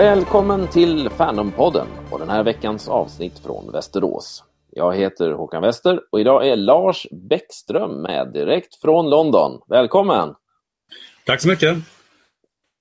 [0.00, 4.44] Välkommen till Fandompodden och den här veckans avsnitt från Västerås.
[4.70, 9.60] Jag heter Håkan Wester och idag är Lars Bäckström med direkt från London.
[9.66, 10.34] Välkommen!
[11.26, 11.76] Tack så mycket!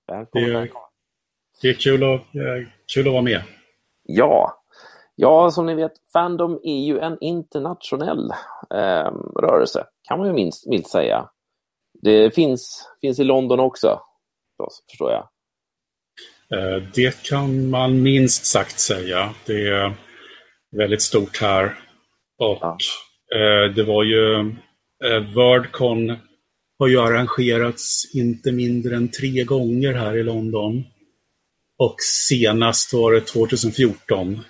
[0.08, 0.71] Välkommen, Det är-.
[1.62, 3.41] Det är kul att, eh, kul att vara med.
[4.04, 4.63] Ja.
[5.16, 8.31] ja, som ni vet, Fandom är ju en internationell
[8.73, 11.30] eh, rörelse, kan man ju minst, milt säga.
[12.02, 14.02] Det finns, finns i London också,
[14.90, 15.30] förstår jag.
[16.55, 19.34] Eh, Det kan man minst sagt säga.
[19.45, 19.94] Det är
[20.77, 21.66] väldigt stort här.
[22.40, 22.77] Och Ja.
[23.35, 24.40] eh, det var ju
[25.05, 26.16] eh, Wordcon
[26.80, 30.84] har ju arrangerats inte mindre än tre gånger här i London.
[31.77, 31.95] Och
[32.27, 34.27] senast var det 2014.
[34.27, 34.41] Mm.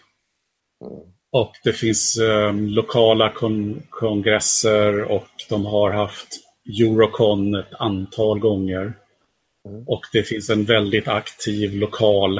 [1.31, 6.27] Och det finns eh, lokala kon kongresser och de har haft
[6.81, 8.93] Eurocon ett antal gånger.
[9.67, 9.83] Mm.
[9.87, 12.37] Och det finns en väldigt aktiv lokal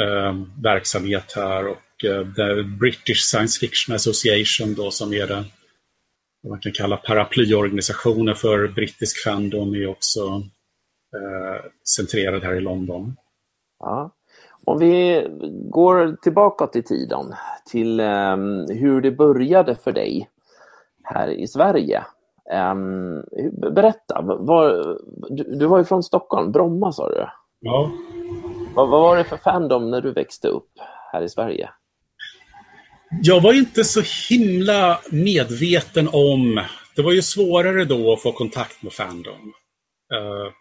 [0.00, 1.66] eh, verksamhet här.
[1.66, 5.44] Och eh, the British Science Fiction Association då som är den
[6.44, 10.20] vad man kan kalla paraplyorganisationen för brittisk fandom är också
[11.16, 11.64] eh,
[11.96, 13.16] centrerad här i London.
[13.80, 14.10] Ja.
[14.64, 15.26] Om vi
[15.70, 17.34] går tillbaka till tiden,
[17.70, 20.30] till ehm, hur det började för dig
[21.02, 22.04] här i Sverige.
[22.50, 23.22] Ehm,
[23.74, 24.98] berätta, var,
[25.30, 27.26] du, du var ju från Stockholm, Bromma sa du.
[27.60, 27.90] Ja,
[28.74, 30.70] Vad, vad var det för fandom när du växte upp
[31.12, 31.70] här i Sverige?
[33.22, 36.60] Jag var inte så himla medveten om...
[36.96, 39.52] Det var ju svårare då att få kontakt med Fandom.
[40.14, 40.52] Uh,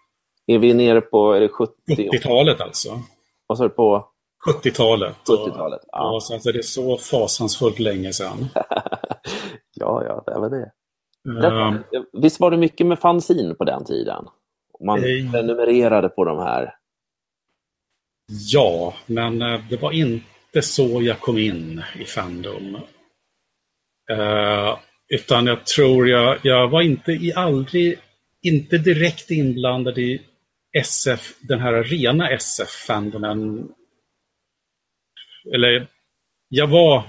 [0.48, 1.74] Är vi nere på är det 70?
[1.88, 3.00] 70-talet alltså.
[3.48, 4.08] Vad sa du på
[4.50, 5.16] 70-talet.
[5.28, 5.82] 70-talet?
[5.92, 6.14] Ja.
[6.14, 6.20] Ja.
[6.22, 8.46] så alltså det är så fasansfullt länge sedan.
[9.74, 10.72] ja, ja, det var det.
[11.28, 11.74] Eh,
[12.14, 14.26] Visst var det mycket med fanzine på den tiden?
[14.86, 15.32] Man Eh.
[15.32, 16.76] prenumererade på de här.
[18.52, 22.76] ja, men eh, det var inte så jag kom in i Fandom.
[24.12, 24.78] Eh,
[25.10, 28.00] utan jag tror jag, jag var inte i aldrig,
[28.42, 30.22] inte direkt inblandad i
[30.78, 33.72] SF, den här rena SF-fandomen.
[35.54, 35.88] Eller,
[36.50, 37.04] jag var,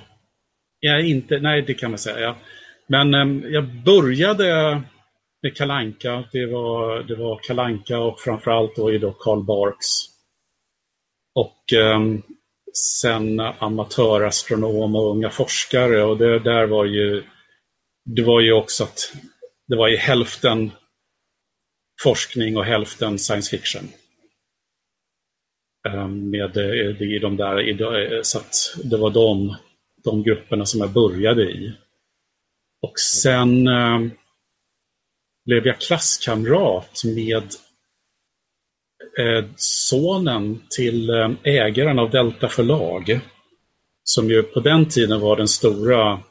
[0.80, 2.36] jag är inte, nej det kan man säga.
[2.87, 4.83] Men eh, jag började
[5.43, 6.25] med Kalanka.
[6.33, 9.87] Det var, det var Kalanka och framförallt då är då Karl Barks.
[11.34, 12.22] Och ehm,
[13.03, 16.03] sen amatörastronom och unga forskare.
[16.03, 17.25] Och det där var ju,
[18.05, 19.12] det var ju också att
[19.69, 20.71] det var ju hälften
[22.03, 23.89] forskning och hälften science fiction.
[25.89, 29.56] Ehm, med eh, i de där, eh, så att det var de,
[30.05, 31.72] de grupperna som jag började i.
[32.84, 34.00] Och sen eh,
[35.47, 37.45] blev jag klasskamrat med
[39.19, 43.21] eh, sonen till eh, ägaren av Delta förlag.
[44.03, 46.22] Som ju på den tiden var den stora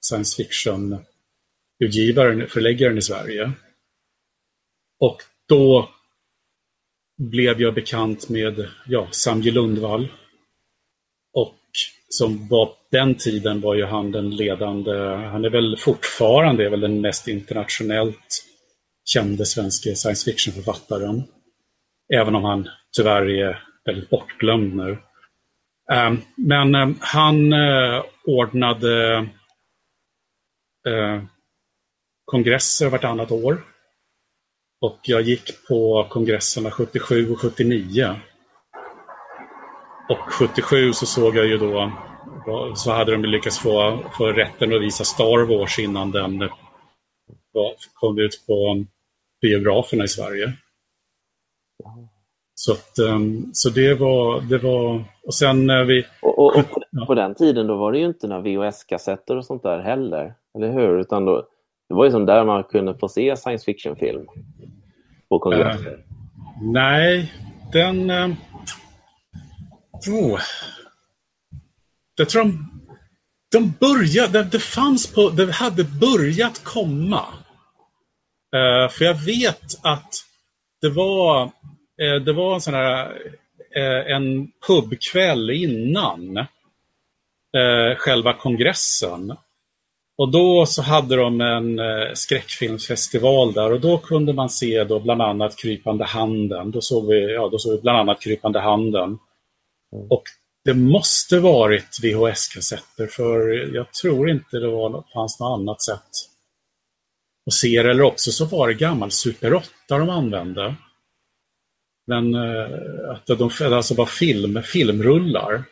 [0.00, 3.52] science fiction-utgivaren, förläggaren i Sverige.
[5.00, 5.90] Och då
[7.18, 10.08] blev jag bekant med ja, Samje Lundvall.
[12.08, 16.70] Som var på den tiden var ju han den ledande, han är väl fortfarande är
[16.70, 18.44] väl den mest internationellt
[19.04, 21.22] kände svenska science fiction-författaren.
[22.14, 24.98] Även om han tyvärr är väldigt bortglömd nu.
[25.92, 29.16] Ehm, men ehm, han eh, ordnade
[30.86, 31.22] eh,
[32.24, 33.64] kongresser vartannat år.
[34.80, 38.16] Och jag gick på kongresserna 77 och 79.
[40.08, 41.92] Och 77 så såg jag ju då,
[42.74, 46.48] så hade de lyckats få, få rätten att visa Star Wars innan den
[47.94, 48.84] kom ut på
[49.42, 50.52] biograferna i Sverige.
[52.54, 56.70] Så, att, ehm, så det var, det var, och sen när vi, Och, och, och
[56.70, 57.06] på, Ja.
[57.06, 60.34] på den tiden då var det ju inte några VHS-kassetter och sånt där heller.
[60.58, 60.98] Eller hur?
[61.00, 61.46] Utan då,
[61.88, 64.26] det var ju som där man kunde få se science fiction-film.
[65.28, 66.04] På kongresser.
[66.62, 67.32] nej,
[67.72, 68.10] den...
[68.10, 68.28] Eh,
[70.08, 70.40] oh,
[72.16, 72.80] jag tror de,
[73.52, 77.24] de började, det, fanns på, det hade börjat komma.
[78.56, 80.14] Uh, för jag vet att
[80.80, 81.44] det var,
[82.02, 83.08] uh, det var en sån här,
[83.76, 86.46] uh, en pubkväll innan
[87.96, 89.36] själva kongressen.
[90.18, 91.80] Och då så hade de en
[92.16, 96.70] skräckfilmsfestival där och då kunde man se då bland annat Krypande handen.
[96.70, 99.18] Då såg vi, ja, då såg vi bland annat Krypande handen.
[99.92, 100.22] Och
[100.64, 106.10] det måste varit VHS-kassetter för jag tror inte det var, fanns något annat sätt
[107.46, 107.90] att se det.
[107.90, 110.74] Eller också så var det gammal Super 8 de använde.
[112.06, 115.64] Men eh, att de alltså var film, filmrullar.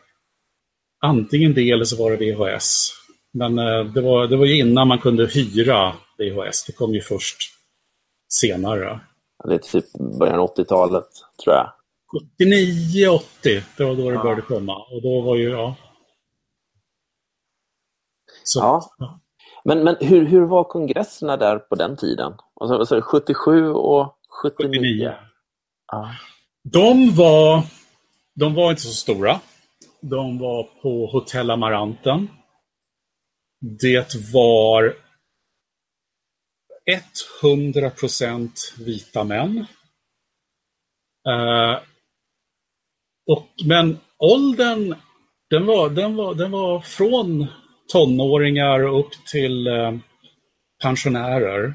[1.00, 2.90] Antingen det eller så var det VHS.
[3.32, 6.64] Men eh, det var, det var ju innan man kunde hyra VHS.
[6.66, 7.36] Det kom ju först
[8.32, 9.00] senare.
[9.44, 9.84] Det är typ
[10.18, 11.08] början av 80-talet,
[11.44, 11.72] tror jag.
[12.14, 14.22] 79, 80, det var då det ja.
[14.22, 14.76] började komma.
[14.76, 15.76] Och då var ju, ja.
[18.44, 19.20] Så, ja.
[19.64, 22.32] Men, men hur, hur var kongresserna där på den tiden?
[22.60, 24.68] Alltså, alltså 77 och 79?
[24.68, 25.12] 79.
[25.92, 26.14] Ja.
[26.62, 27.62] De, var,
[28.34, 29.40] de var inte så stora.
[30.00, 32.28] De var på Hotell Amaranten.
[33.60, 34.96] Det var
[37.42, 39.66] 100% vita män.
[43.26, 44.94] Och, men åldern,
[45.50, 47.46] den var, den, var, den var från
[47.92, 49.98] tonåringar upp till uh,
[50.82, 51.74] pensionärer.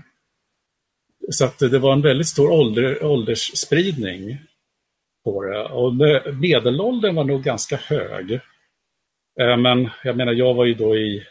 [1.30, 4.38] Så att det var en väldigt stor ålder, åldersspridning
[5.24, 5.64] på det.
[5.64, 5.94] Och
[6.36, 8.32] medelåldern var nog ganska hög.
[9.42, 11.24] Uh, men jag menar, jag var ju då i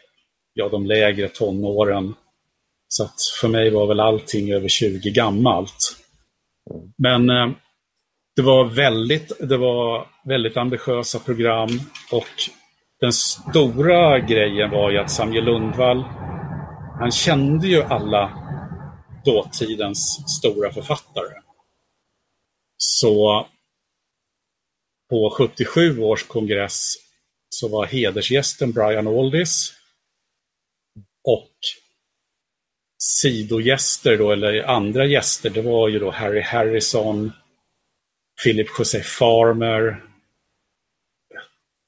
[0.55, 2.15] ja, de lägre tonåren.
[2.89, 5.97] Så att för mig var väl allting över 20 gammalt.
[6.97, 7.51] Men eh,
[8.39, 11.69] det, var väldigt, det var väldigt ambitiösa program
[12.13, 12.29] och
[13.01, 16.03] den stora grejen var ju att Samuel Lundvall,
[16.99, 18.33] han kände ju alla
[19.25, 21.35] dåtidens stora författare.
[22.77, 23.47] Så
[25.11, 26.95] på 77 års kongress
[27.49, 29.73] så var hedersgästen Brian Aldis
[31.25, 31.55] och
[32.99, 37.33] sidogäster då, eller andra gäster, det var ju då Harry Harrison,
[38.45, 40.05] Philip José Farmer,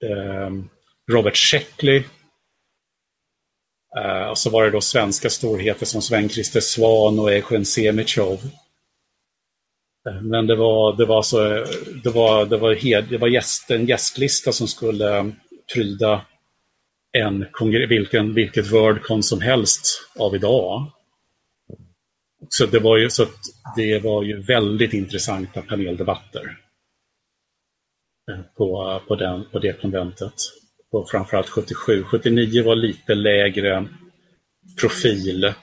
[0.05, 0.69] ehm,
[1.13, 2.03] Robert Sheckley.
[3.99, 8.39] Eh, och så var det då svenska storheter som Sven-Christer Svan och Eugen Semichov.
[10.09, 11.39] Eh, men det var, det var, så,
[12.05, 15.35] det var, det var, hed, det var gäst, en gästlista som skulle ehm,
[15.75, 16.27] pryda
[17.13, 17.47] en,
[17.89, 20.93] vilken, vilket Wordcon som helst av idag.
[22.49, 23.27] Så det var ju, så
[23.77, 26.57] det var ju väldigt intressanta paneldebatter
[28.31, 30.35] eh, på, på, den, på det konventet.
[30.93, 32.05] Och framförallt 77.
[32.05, 33.87] 79 var lite lägre
[34.81, 35.55] profil.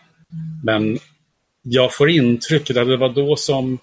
[0.64, 0.98] Men
[1.62, 3.80] jag får intrycket att det var då som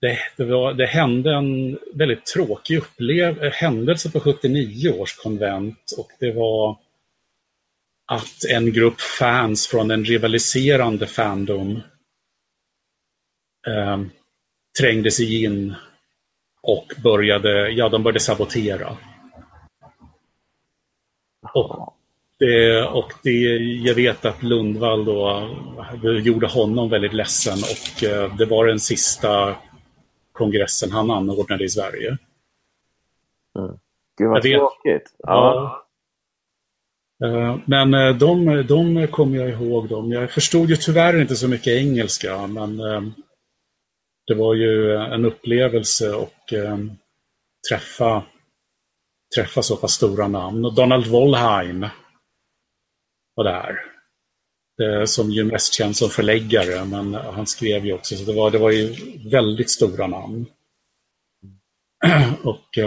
[0.00, 6.08] det, det, var, det hände en väldigt tråkig upplev händelse på 79 års konvent och
[6.20, 6.78] det var
[8.06, 11.80] att en grupp fans från en rivaliserande fandom
[13.66, 14.00] eh,
[14.78, 15.74] trängde sig in
[16.62, 18.96] och började, ja, de började sabotera.
[21.54, 21.96] Och
[22.38, 23.30] det, och det,
[23.60, 25.48] jag vet att Lundvall då
[26.02, 29.56] gjorde honom väldigt ledsen och eh, det var den sista
[30.32, 32.18] kongressen han anordnade i Sverige.
[33.58, 33.78] Mm.
[34.18, 35.16] Gud vad tråkigt.
[35.18, 35.85] Ja.
[37.24, 39.88] Eh, men eh, de, de kommer jag ihåg.
[39.88, 40.12] Dem.
[40.12, 43.02] Jag förstod ju tyvärr inte så mycket engelska, men eh,
[44.26, 46.52] det var ju en upplevelse och
[47.70, 48.22] träffa,
[49.36, 50.64] träffa så pass stora namn.
[50.64, 51.86] Och Donald Wollheim
[53.34, 53.76] var där.
[55.06, 58.58] Som ju mest känd som förläggare, men han skrev ju också, så det var, det
[58.58, 58.96] var ju
[59.30, 60.46] väldigt stora namn.
[62.44, 62.78] Och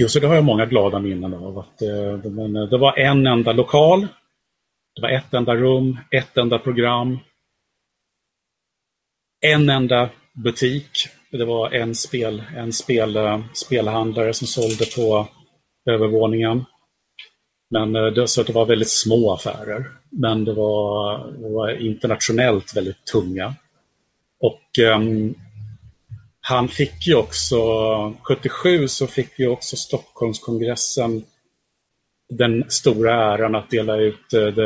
[0.00, 1.58] Jo, så det har jag många glada minnen av.
[1.58, 4.00] Att, eh, men, eh, det var en enda lokal,
[4.94, 7.18] det var ett enda rum, ett enda program,
[9.40, 10.90] en enda butik.
[11.30, 15.28] Det var en, spel, en spel, eh, spelhandlare som sålde på
[15.90, 16.64] övervåningen.
[17.70, 19.84] Men eh, det, så det var väldigt små affärer.
[20.10, 23.54] Men det var, det var internationellt väldigt tunga.
[24.40, 24.62] Och
[24.96, 25.34] um,
[26.48, 27.56] han fick ju också,
[28.22, 31.24] 77 så fick ju också Stockholmskongressen
[32.28, 34.62] den stora äran att dela ut eh, uh, the,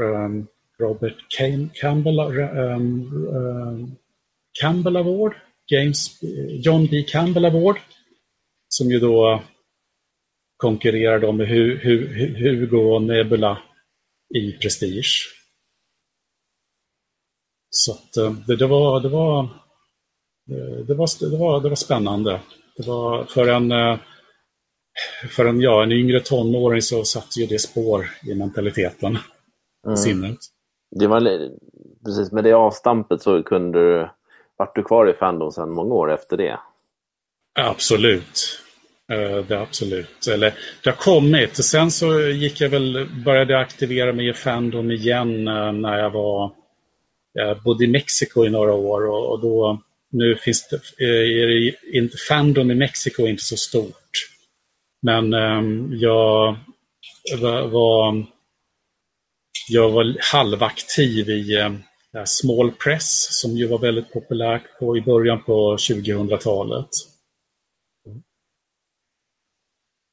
[0.00, 0.46] um,
[0.80, 1.16] Robert
[1.80, 3.96] Campbell, um,
[4.60, 5.34] Campbell Award,
[5.66, 6.20] James,
[6.64, 7.02] John D.
[7.02, 7.76] Campbell Award,
[8.68, 9.42] som ju då
[10.56, 11.48] konkurrerar då med
[12.38, 13.58] Hugo och Nebula
[14.34, 15.36] i Prestige.
[17.78, 19.40] Så att, eh, det, det, var, det, var,
[20.50, 22.40] eh, det, var, det, var, det var spännande.
[22.76, 23.98] Det var för en, eh,
[25.30, 29.18] för en, ja, en yngre tonåring så satte ju det spår i mentaliteten,
[29.86, 29.96] mm.
[29.96, 30.38] sinnet.
[30.90, 31.50] Det var,
[32.04, 34.08] precis, med det avstampet så kunde du,
[34.56, 36.58] vart du kvar i Fandom sedan många år efter det?
[37.58, 38.62] Absolut.
[39.48, 40.26] Det absolut.
[40.26, 40.54] Eller,
[40.84, 41.64] det har kommit.
[41.64, 46.52] Sen så gick jag väl, började aktivera mig i Fandom igen när jag var
[47.36, 51.74] jag bodde i Mexiko i några år och, och då nu finns det, är det
[51.98, 54.10] inte, Fandom i Mexiko är inte så stort.
[55.02, 56.56] Men um, jag
[57.40, 58.26] var, var,
[59.68, 61.82] jag var halvaktiv i um,
[62.24, 66.88] Small Press som ju var väldigt populärt på, i början på 2000-talet.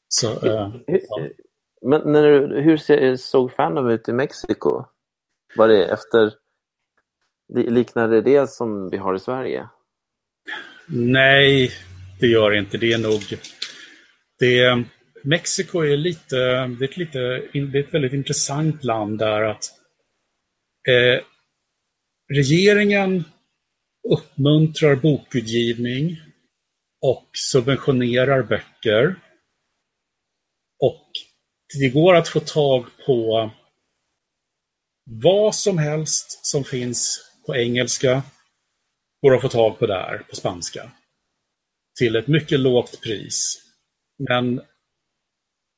[0.08, 1.20] Så, uh, ja.
[1.82, 4.86] Men när du, hur såg Fandom ut i Mexiko?
[5.56, 6.34] Var det efter,
[7.54, 9.70] Liknar det som vi har i Sverige?
[10.88, 11.72] Nej,
[12.20, 12.78] det gör det inte.
[12.78, 13.22] Det är nog...
[14.40, 14.84] Det,
[15.24, 17.20] Mexiko är lite, det är, ett lite,
[17.54, 19.64] det är ett väldigt intressant land där att
[20.90, 21.24] eh,
[22.34, 23.24] regeringen
[24.10, 26.18] uppmuntrar bokutgivning
[27.02, 29.16] och subventionerar böcker.
[30.80, 31.10] Och
[31.80, 33.52] det går att få tag på
[35.06, 38.24] vad som helst som finns på engelska
[39.22, 40.92] går att få tag på där, på spanska.
[42.00, 43.62] Till ett mycket lågt pris.
[44.30, 44.62] Men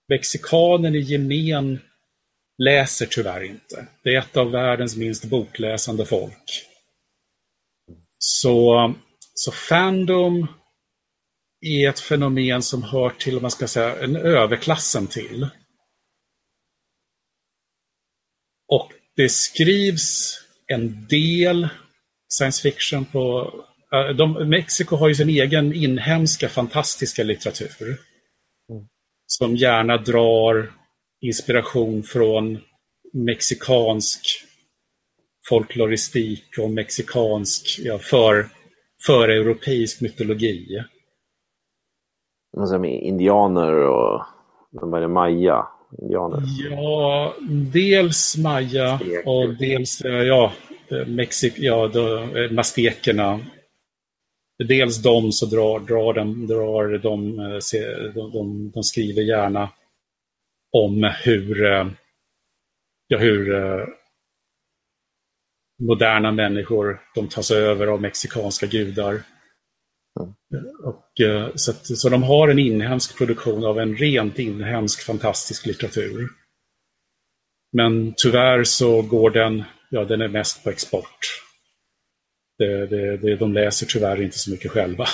[0.10, 1.80] mexikanen i gemen
[2.64, 3.88] läser tyvärr inte.
[4.04, 6.66] Det är ett av världens minst bokläsande folk.
[8.18, 8.94] Så,
[9.34, 10.48] så Fandom
[11.62, 15.48] är ett fenomen som hör till, man ska säga, en överklassen till.
[18.68, 21.68] Och det skrivs en del
[22.30, 23.54] science fiction på...
[24.18, 27.98] De, Mexiko har ju sin egen inhemska fantastiska litteratur.
[28.70, 28.88] Mm.
[29.28, 30.72] Som gärna drar
[31.22, 32.60] inspiration från
[33.14, 34.22] mexikansk
[35.50, 38.50] folkloristik och mexikansk, ja, för,
[39.06, 40.84] för europeisk mytologi.
[42.68, 44.26] Som indianer och
[44.72, 45.68] vad är det, maya?
[46.02, 46.42] Indianer.
[46.70, 47.36] Ja,
[47.74, 50.54] dels maya och dels ja,
[51.08, 53.40] Mexik, ja, då, mastekerna.
[54.68, 57.38] Dels de så drar, drar, de, drar de,
[58.14, 59.70] de, de, de skriver gärna
[60.72, 61.62] om hur,
[63.08, 63.54] ja, hur
[65.80, 69.22] moderna människor de tas över av mexikanska gudar.
[70.84, 71.06] Och,
[71.56, 76.30] så, att, så de har en inhemsk produktion av en rent inhemsk fantastisk litteratur.
[77.74, 79.64] Men tyvärr så går den
[79.96, 81.20] ja, den är mest på export.
[82.58, 85.06] Det, det, det, de läser tyvärr inte så mycket själva.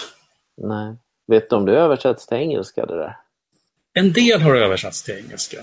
[0.58, 0.96] Nej.
[1.28, 3.18] Vet du om det översätts till engelska det där?
[3.94, 5.58] En del har översatts till engelska.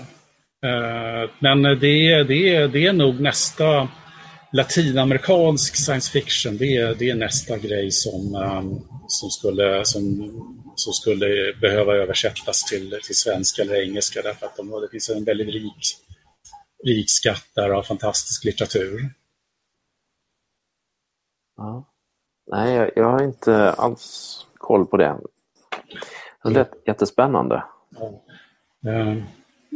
[0.65, 3.89] Uh, men det, det, det är nog nästa
[4.51, 10.03] latinamerikansk science fiction, det är, det är nästa grej som, um, som, skulle, som,
[10.75, 15.23] som skulle behöva översättas till, till svenska eller engelska därför att de, det finns en
[15.23, 15.95] väldigt rik
[16.83, 19.13] rik skatt där av fantastisk litteratur.
[21.57, 21.85] Ja.
[22.47, 25.17] Nej, jag, jag, har inte alls koll på det.
[26.43, 27.63] Det lät jättespännande.
[27.89, 28.21] Ja.
[28.91, 29.23] Uh,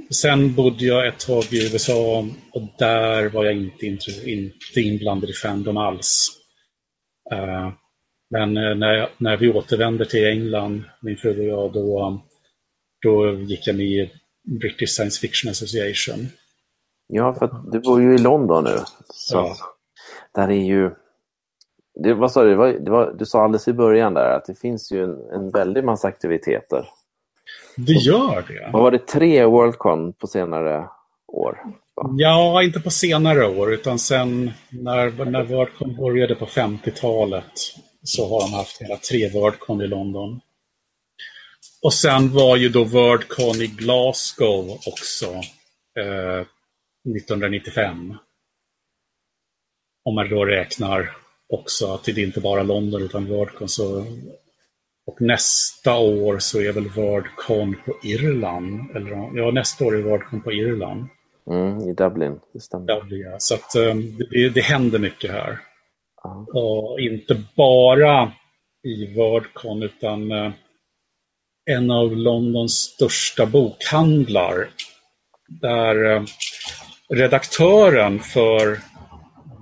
[0.10, 3.86] sen bodde jag ett tag i USA och där var jag inte,
[4.26, 6.30] inte inblandad i Fandom alls.
[7.34, 7.70] Uh,
[8.30, 12.22] men uh, när, jag, när vi återvände till England, min fru och jag, då,
[13.02, 14.12] då gick jag med i
[14.62, 16.28] British Science Fiction Association.
[17.08, 18.78] Ja, för du bor ju i London nu.
[19.10, 19.56] Så ja.
[20.36, 20.92] Där är ju...
[22.04, 22.50] Det, vad sa du?
[22.50, 25.30] Det var, det var, du sa alldeles i början där att det finns ju en,
[25.32, 26.88] en väldig massa aktiviteter.
[27.76, 28.70] Det gör det.
[28.74, 30.88] Vad var det, tre Worldcon på senare
[31.28, 31.58] år?
[32.18, 37.52] Ja, inte på senare år, utan sen när, när Worldcon började på 50-talet
[38.04, 40.42] så har de haft hela tre Worldcon i London.
[41.82, 45.26] Och sen var ju då Worldcon i Glasgow också
[46.00, 46.46] eh,
[47.18, 48.18] 1995.
[50.06, 51.16] Om man då räknar
[51.50, 53.70] också att det inte bara London utan Wordcon.
[53.70, 54.06] Så,
[55.06, 58.96] och nästa år så är väl Wordcon på Irland.
[58.96, 61.08] Eller, ja, nästa år är Wordcon på Irland.
[61.50, 62.88] Mm, I Dublin, det stämmer.
[62.88, 63.36] Dublin, ja.
[63.40, 65.60] Så att, um, det, det händer mycket här.
[66.24, 66.46] Aha.
[66.54, 68.32] Och inte bara
[68.84, 70.52] i Wordcon utan uh,
[71.66, 74.70] en av Londons största bokhandlar
[75.48, 76.24] där uh,
[77.10, 78.80] redaktören för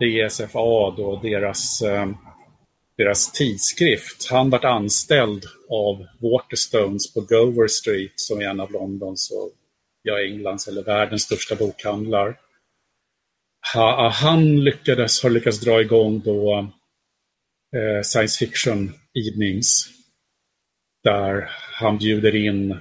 [0.01, 2.10] DSFA, då, deras, eh,
[3.03, 9.31] deras tidskrift, han vart anställd av Waterstones på Gower Street som är en av Londons
[9.31, 9.51] och
[10.01, 12.39] ja, Englands eller världens största bokhandlar.
[13.74, 16.72] Ha, ah, han lyckades, har lyckats dra igång då
[17.75, 19.89] eh, science fiction evenings
[21.03, 22.77] där han bjuder in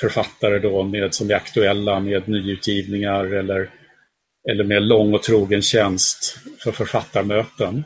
[0.00, 3.70] författare då med, som är aktuella med nyutgivningar eller
[4.48, 7.84] eller med lång och trogen tjänst för författarmöten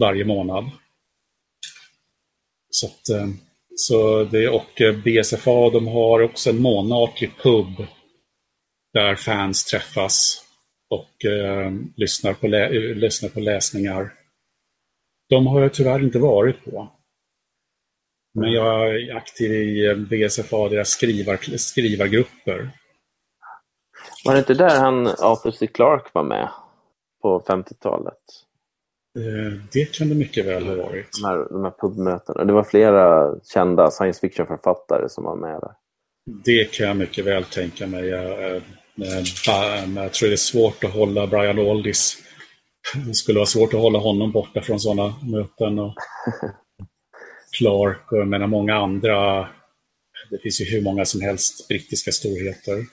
[0.00, 0.64] varje månad.
[2.70, 3.28] Så, att, eh,
[3.76, 7.86] så det, och BSFA de har också en månatlig pub
[8.92, 10.44] där fans träffas
[10.90, 12.46] och eh, lyssnar, på
[12.94, 14.12] lyssnar på läsningar.
[15.28, 16.88] De har jag tyvärr inte varit på.
[18.34, 22.70] Men jag är aktiv i eh, BSFA, deras skrivar, skrivargrupper.
[24.24, 25.66] Var det inte där han Arthur C.
[25.66, 26.48] Clarke var med
[27.22, 28.43] på 50-talet?
[29.18, 31.08] Eh, det kan det mycket väl ha varit.
[31.20, 32.44] De här, de här pubmötena.
[32.44, 35.72] Det var flera kända science fiction-författare som var med där.
[36.44, 38.04] Det kan jag mycket väl tänka mig.
[38.04, 38.62] Jag,
[38.94, 42.16] men jag tror det är svårt att hålla Brian Aldis.
[43.06, 45.78] Det skulle vara svårt att hålla honom borta från sådana möten.
[45.78, 45.94] Och
[47.58, 49.48] Clark och jag menar många andra.
[50.30, 52.84] Det finns ju hur många som helst brittiska storheter.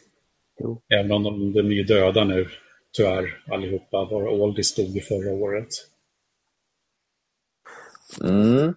[0.59, 0.81] Jo.
[0.93, 2.47] Även om de, de är döda nu,
[2.97, 4.05] tyvärr, allihopa.
[4.05, 5.67] Var Aldis dog förra året.
[8.21, 8.73] Mm.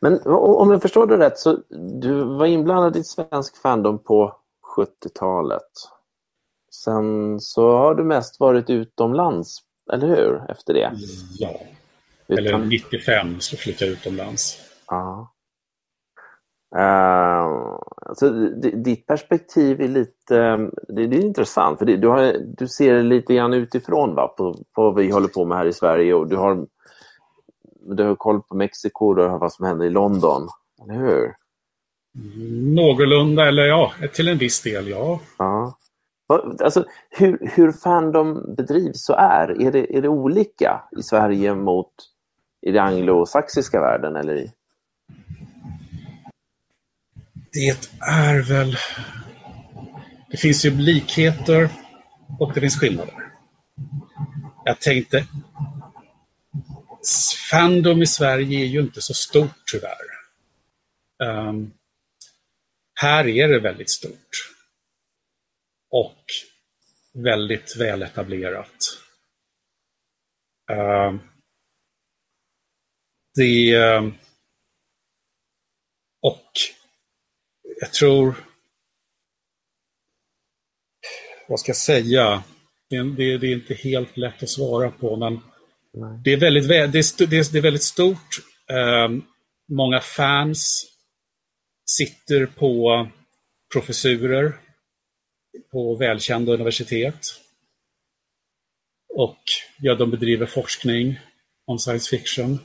[0.00, 1.58] Men om jag förstår det rätt så
[2.00, 4.36] du var inblandad i svensk fandom på
[4.76, 5.62] 70-talet.
[6.84, 9.58] Sen så har du mest varit utomlands,
[9.92, 10.50] eller hur?
[10.50, 10.92] Efter det?
[11.38, 11.60] Ja.
[12.28, 12.68] Eller Utan...
[12.68, 14.58] 95 så flyttade jag utomlands.
[14.86, 15.32] Ja.
[16.76, 18.30] Uh, alltså,
[18.84, 20.56] ditt perspektiv är lite
[20.88, 24.52] det, det är intressant, för det, du, har, du ser lite grann utifrån va, på,
[24.52, 26.66] på vad vi håller på med här i Sverige och du har,
[27.88, 30.48] du har koll på Mexiko och vad som händer i London,
[30.82, 31.34] eller hur?
[32.74, 35.20] Någorlunda, eller ja, till en viss del, ja.
[35.38, 35.78] ja.
[36.60, 41.92] Alltså, hur, hur Fandom bedrivs och är, är det, är det olika i Sverige mot
[42.66, 44.16] i den anglosaxiska världen?
[44.16, 44.52] Eller i?
[47.52, 48.76] Det är väl...
[50.30, 51.68] Det finns ju likheter
[52.38, 53.32] och det finns skillnader.
[54.64, 55.24] Jag tänkte...
[57.50, 60.06] Fandom i Sverige är ju inte så stort tyvärr.
[61.24, 61.72] Um,
[62.94, 64.52] här är det väldigt stort.
[65.90, 66.24] Och
[67.12, 68.98] väldigt väletablerat.
[70.70, 71.20] Uh,
[73.34, 73.76] det...
[73.76, 74.12] Uh,
[76.22, 76.50] och
[77.80, 78.34] jag tror...
[81.48, 82.44] Vad ska jag säga?
[82.88, 85.40] Det, det, det är inte helt lätt att svara på, men
[86.24, 88.38] det är, väldigt, det, är, det är väldigt stort.
[89.06, 89.24] Um,
[89.68, 90.92] många fans
[91.90, 93.08] sitter på
[93.72, 94.60] professurer
[95.70, 97.20] på välkända universitet.
[99.14, 99.38] Och
[99.78, 101.20] ja, de bedriver forskning
[101.66, 102.58] om science fiction.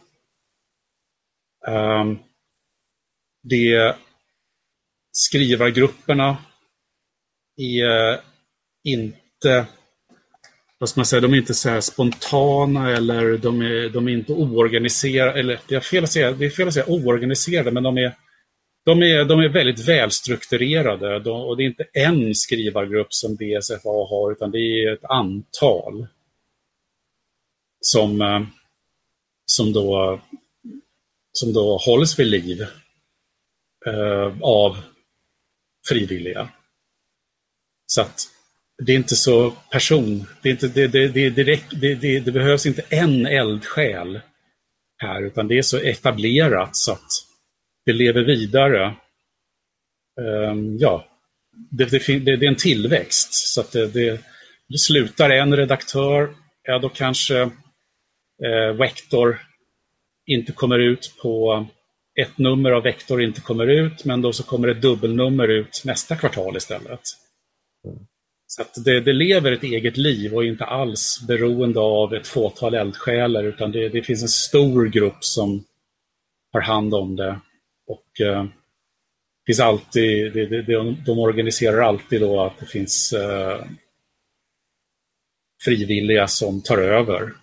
[1.68, 2.20] Um,
[3.44, 3.96] det
[5.12, 6.38] skrivargrupperna
[7.58, 8.22] är
[8.84, 9.68] inte
[10.82, 14.34] vad ska man säga, de är inte så spontana eller de är, de är inte
[14.34, 15.40] oorganiserade.
[15.40, 18.16] Eller det är, fel att säga, det är fel att säga oorganiserade, men de är,
[18.86, 21.20] de är, de är väldigt välstrukturerade.
[21.20, 26.08] De, och det är inte en skrivargrupp som BSFA har, utan det är ett antal
[27.80, 28.42] som, eh,
[29.46, 30.22] som, då,
[31.32, 32.62] som då hålls vid liv
[33.86, 34.78] eh, av
[35.90, 36.50] frivilliga.
[37.86, 38.31] Så att
[38.86, 42.32] det är inte så person, det, är inte, det, det, det, direkt, det, det, det
[42.32, 44.20] behövs inte en eldsjäl
[44.98, 47.08] här, utan det är så etablerat så att
[47.86, 48.96] det lever vidare.
[50.22, 51.08] Um, ja,
[51.72, 53.34] det, det, det, är en tillväxt.
[53.34, 54.22] Så att det, det,
[54.68, 59.40] det slutar en redaktör, ja då kanske eh, Vector
[60.26, 61.66] inte kommer ut på
[62.22, 66.16] ett nummer av Vector inte kommer ut, men då så kommer ett dubbelnummer ut nästa
[66.16, 67.02] kvartal istället.
[68.54, 72.28] Så att det, det, lever ett eget liv och är inte alls beroende av ett
[72.28, 75.64] fåtal eldsjälar, utan det, det, finns en stor grupp som
[76.52, 77.40] har hand om det.
[77.88, 78.46] Och eh,
[79.46, 83.66] finns alltid, det, det, de organiserar alltid då att det finns eh,
[85.64, 87.34] frivilliga som tar över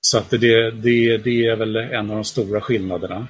[0.00, 3.28] så att det, det, det är väl en av de stora skillnaderna.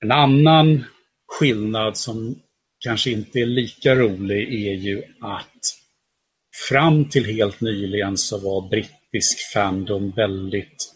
[0.00, 0.84] En annan
[1.26, 2.42] skillnad som
[2.78, 5.78] kanske inte är lika rolig är ju att
[6.68, 10.94] fram till helt nyligen så var brittisk fandom väldigt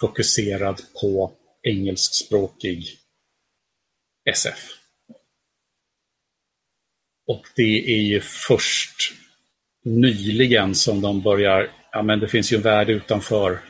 [0.00, 2.84] fokuserad på engelskspråkig
[4.30, 4.70] SF.
[7.26, 9.12] Och det är ju först
[9.84, 13.60] nyligen som de börjar, ja men det finns ju en värld utanför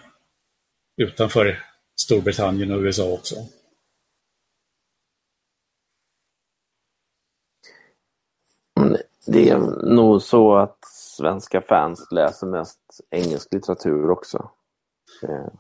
[0.97, 1.63] utanför
[2.01, 3.35] Storbritannien och USA också.
[9.27, 9.59] Det är
[9.95, 10.79] nog så att
[11.17, 12.81] svenska fans läser mest
[13.11, 14.51] engelsk litteratur också.
[15.23, 15.53] Eh,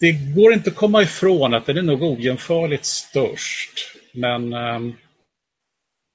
[0.00, 3.96] Det går inte att komma ifrån att den är nog ojämförligt störst.
[4.14, 4.92] Men ehm,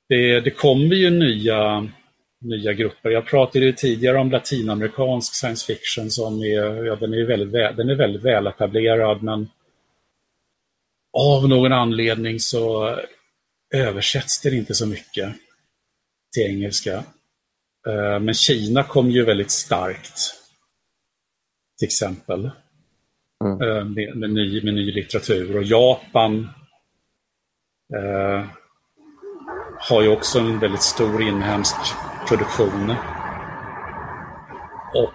[0.09, 1.89] det, det kommer ju nya,
[2.41, 3.09] nya grupper.
[3.09, 7.75] Jag pratade ju tidigare om latinamerikansk science fiction som är, ja, den är väldigt, väl,
[7.75, 9.49] den är väldigt väletablerad men
[11.17, 12.95] av någon anledning så
[13.75, 15.35] översätts den inte så mycket
[16.33, 16.93] till engelska.
[17.87, 20.33] Eh, Men Kina kom ju väldigt starkt.
[21.79, 22.51] Till exempel.
[23.43, 23.61] Mm.
[23.61, 25.57] Eh, Med, med, ny, med ny litteratur.
[25.57, 26.49] Och Japan
[27.95, 28.45] eh,
[29.89, 31.75] har ju också en väldigt stor inhemsk
[32.27, 32.89] produktion.
[34.95, 35.13] Och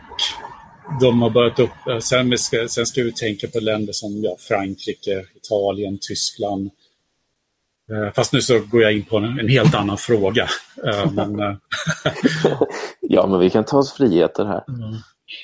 [1.00, 1.86] de har börjat upp...
[1.90, 6.70] eh, Sen, ska, sen ska vi tänka på länder som ja, Frankrike, Italien, Tyskland.
[7.92, 10.48] Eh, Fast nu så går jag in på en, en helt annan fråga.
[10.86, 11.56] Eh, Men, eh,
[13.00, 14.64] ja, men vi kan ta oss friheter här.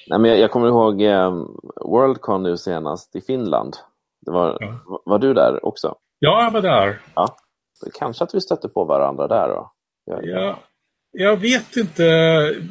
[0.08, 1.32] Nej, men jag, jag kommer ihåg eh,
[1.84, 3.76] Worldcon nu senast i Finland.
[4.26, 5.00] Det var, Ja.
[5.04, 5.94] var du där också?
[6.18, 7.00] ja, jag var där.
[7.98, 9.72] Kanske att vi stötte på varandra där då?
[10.04, 10.58] Ja, Ja,
[11.12, 12.02] jag vet inte.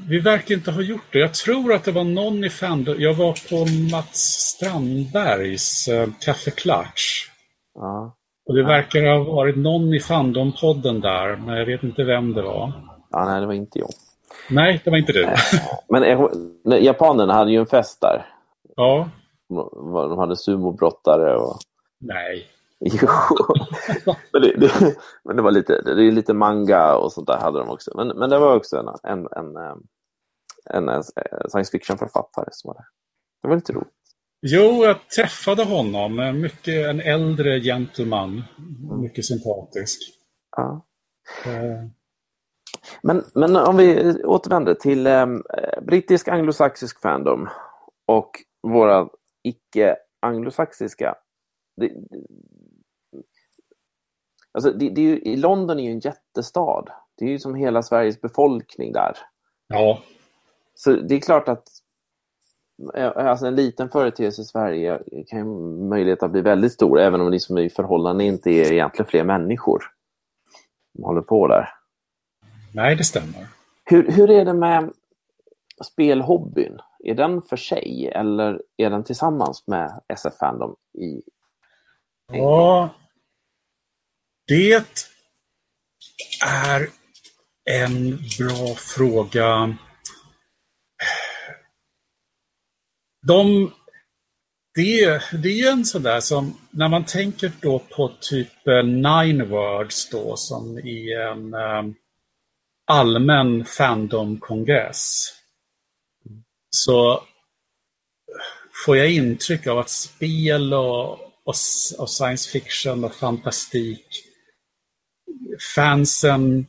[0.09, 1.19] Vi verkar inte ha gjort det.
[1.19, 2.95] Jag tror att det var någon i Fandom.
[2.99, 7.27] Jag var på Mats Strandbergs äh, Café Clutch.
[7.75, 8.15] ja.
[8.49, 12.41] Och det verkar ha varit någon i Fandom-podden där, men jag vet inte vem det
[12.41, 12.71] var.
[13.09, 13.89] ja, nej, det var inte jag.
[14.49, 15.29] Nej, det var inte du.
[15.89, 16.29] Men
[16.65, 18.25] nej, japanerna hade ju en fest där.
[18.75, 19.09] Ja,
[19.83, 21.57] De hade sumobrottare och...
[21.99, 22.47] nej.
[22.79, 23.07] Jo.
[24.33, 27.59] men, det, det, men det var lite, det är lite manga och sånt där hade
[27.59, 27.91] de också.
[27.95, 29.75] Men, men det var också en, en, en, eh,
[30.73, 31.01] en, eh,
[31.49, 32.85] science fiction-författare som var där.
[33.41, 33.98] Det var lite roligt.
[34.41, 36.41] Jo, jag träffade honom.
[36.41, 38.43] Mycket, en äldre gentleman.
[39.01, 39.99] Mycket sympatisk.
[40.57, 40.85] Ja.
[41.45, 41.83] Eh,
[43.03, 45.27] Men, men om vi återvänder till eh,
[45.81, 47.49] brittisk anglosaxisk fandom
[48.05, 48.31] och
[48.67, 49.09] våra
[49.43, 51.15] icke-anglosaxiska.
[51.77, 51.91] Det,
[54.51, 56.89] alltså det, det är ju, London är ju en jättestad.
[57.17, 59.17] Det är ju som hela Sveriges befolkning där.
[59.67, 59.99] Ja,
[60.75, 61.67] Så det är klart att
[63.15, 65.45] alltså en liten företeelse i Sverige kan ju
[65.89, 69.23] möjlighet att bli väldigt stor, även om det som i förhållande inte är egentligen fler
[69.23, 69.83] människor
[70.95, 71.69] som håller på där.
[72.73, 73.47] nej det stämmer.
[73.85, 74.93] Hur, hur är det med
[75.83, 76.79] spelhobbyn?
[77.03, 80.75] Är den för sig eller är den tillsammans med SF Fandom?
[80.97, 81.21] I...
[82.31, 82.89] Ja,
[84.47, 84.83] det
[86.45, 86.89] är
[87.69, 89.75] en bra fråga.
[93.29, 93.71] De,
[94.75, 98.83] det, det är ju en sån där som, när man tänker då på typ eh,
[98.83, 101.83] Nine Words då, som i en eh,
[102.87, 105.33] allmän Fandom-kongress,
[106.69, 107.23] så
[108.85, 111.55] får jag intryck av att spel och, och,
[111.97, 114.05] och science fiction och fantastik,
[115.75, 116.67] fansen,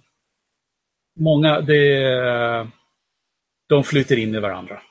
[1.20, 2.70] många, det,
[3.68, 4.82] de flyter in i varandra.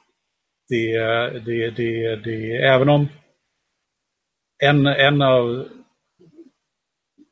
[0.70, 1.00] Det,
[1.46, 3.08] det, det, det, även om
[4.64, 5.70] en, en av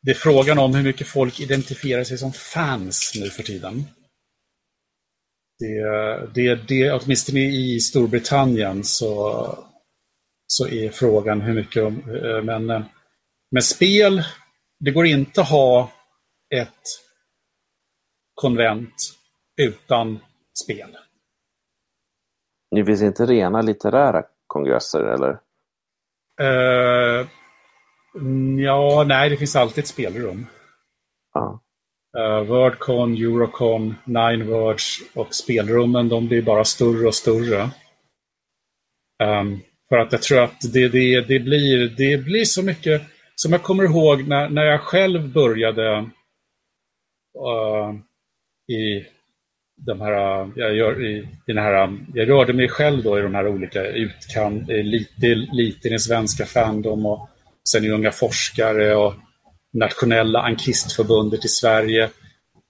[0.02, 3.84] det är frågan om hur mycket folk identifierar sig som fans nu för tiden.
[5.60, 5.82] Det,
[6.34, 9.48] det, det, åtminstone i Storbritannien så,
[10.48, 12.84] så är frågan hur mycket de, eh, men, med
[13.52, 14.24] men spel,
[14.80, 15.92] det går inte att ha
[16.56, 16.84] ett
[18.34, 18.96] konvent
[19.62, 20.20] utan
[20.64, 20.98] spel.
[22.76, 25.40] Det finns inte rena litterära kongresser eller?
[26.42, 27.28] Uh,
[28.60, 30.46] ja, nej, det finns alltid ett spelrum.
[31.34, 31.60] Ja.
[32.18, 37.70] Uh, Wordcon, Eurocon, Nine Words och spelrummen de blir bara större och större.
[39.24, 43.02] Um, för att jag tror att det, det, det, blir, det blir så mycket,
[43.36, 45.98] som jag kommer ihåg när, när jag själv började
[47.38, 47.96] uh,
[48.76, 49.06] i
[49.86, 50.12] de här,
[50.56, 54.68] jag, gör, i, den här, jag rörde mig själv då i de här olika utkant,
[54.68, 57.30] lite, lite i den svenska fandom och
[57.70, 59.14] sen i Unga forskare och
[59.74, 62.10] nationella ankistförbundet i Sverige.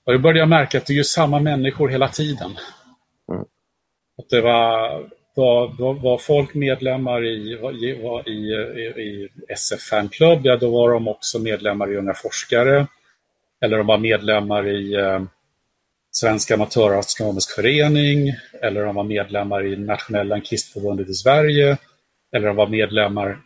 [0.05, 2.51] Och då började jag märka att det är ju samma människor hela tiden.
[3.31, 3.45] Mm.
[4.17, 10.39] Att det var, var, var, folk medlemmar i, var, var i, i, i SF Fanclub,
[10.43, 12.87] ja då var de också medlemmar i Unga forskare.
[13.61, 14.95] Eller de var medlemmar i
[16.19, 21.77] Svenska amatörastronomisk förening, eller de var medlemmar i Nationella ankistförbundet i Sverige,
[22.35, 23.37] eller de var medlemmar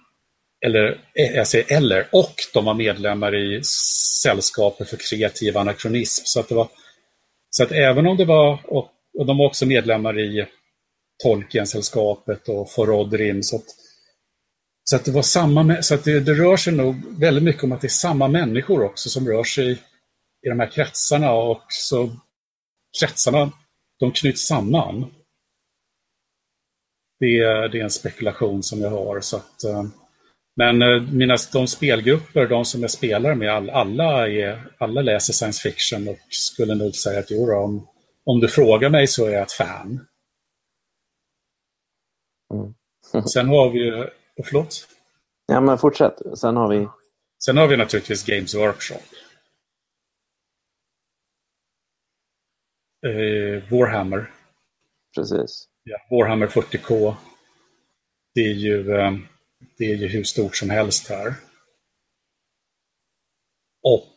[0.65, 3.61] eller, eh, jag säger eller, och de var medlemmar i
[4.23, 6.21] Sällskapet för kreativ anakronism.
[6.25, 6.67] Så att det var,
[7.49, 10.47] Så att även om det var, och, och de var också medlemmar i
[11.23, 13.65] Tolkien-sällskapet och Forodrim, så att,
[14.83, 17.71] så att det var samma, så att det, det, rör sig nog väldigt mycket om
[17.71, 19.71] att det är samma människor också som rör sig
[20.45, 22.09] i de här kretsarna och så
[22.99, 23.51] kretsarna,
[23.99, 25.05] de knyts samman.
[27.19, 29.21] Det är, det är en spekulation som jag har.
[29.21, 29.83] Så att, eh,
[30.55, 35.69] men eh, mina, de spelgrupper, de som jag spelar med, alla, är, alla läser science
[35.69, 37.87] fiction och skulle nog säga att jo, om,
[38.25, 40.07] om du frågar mig så är jag ett fan.
[42.53, 42.73] Mm.
[43.27, 44.09] Sen har vi ju,
[44.43, 44.87] förlåt?
[45.47, 46.87] Ja men fortsätt, sen har vi?
[47.45, 49.01] Sen har vi naturligtvis Games Workshop.
[53.05, 54.31] Eh, Warhammer.
[55.15, 55.67] Precis.
[55.83, 57.15] Ja, Warhammer 40K.
[58.33, 59.11] Det är ju eh,
[59.77, 61.33] det är ju hur stort som helst här.
[63.83, 64.15] Och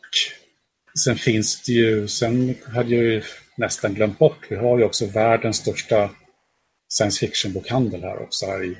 [1.03, 3.23] sen finns det ju, sen hade jag ju
[3.57, 6.09] nästan glömt bort, vi har ju också världens största
[6.87, 8.77] science fiction-bokhandel här också, här i,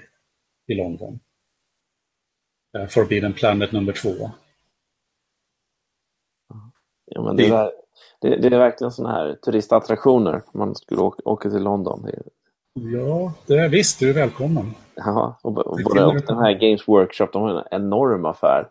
[0.68, 1.20] i London.
[2.78, 4.32] Uh, Forbidden Planet nummer två.
[7.06, 7.72] Ja, men det, är,
[8.30, 12.10] det, det är verkligen sådana här turistattraktioner om man skulle åka, åka till London.
[12.74, 14.74] Ja, det är, visst, du är välkommen.
[14.96, 18.68] Ja, och, och både och den här Games Workshop, de har en enorm affär.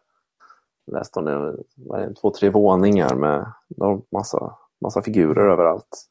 [0.93, 3.47] Läste om det, två, tre våningar med
[4.12, 6.07] massa, massa figurer överallt.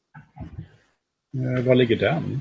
[1.36, 2.40] Eh, var ligger den?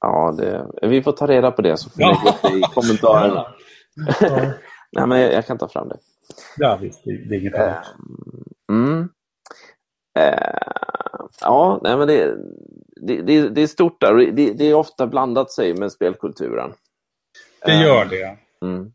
[0.00, 3.46] Ja, det, vi får ta reda på det så får ni det i kommentarerna.
[4.20, 4.52] Ja.
[4.92, 5.96] nej, men jag, jag, kan ta fram det.
[6.56, 7.04] Ja, visst.
[7.04, 7.86] Det, det är inget annat.
[8.68, 9.08] Ehm, mm.
[10.18, 12.36] Uh, ja, nej, men det,
[12.96, 14.32] det, det, det är stort där.
[14.32, 16.72] Det, det är ofta blandat sig med spelkulturen.
[17.64, 18.36] Det gör det.
[18.62, 18.92] Mm.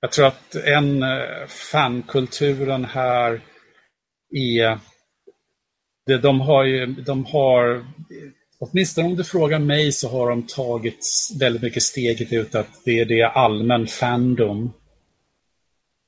[0.00, 3.40] Jag tror att en eh, fankulturen här
[4.36, 4.78] är...
[6.06, 7.86] Det, de har ju, de har,
[8.58, 11.06] åtminstone om du frågar mig så har de tagit
[11.40, 14.72] väldigt mycket steget ut att det, det är allmän fandom.